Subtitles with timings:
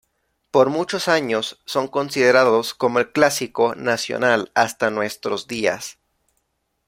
[0.49, 5.99] Por muchos años son considerados como el Clásico Nacional hasta nuestros días.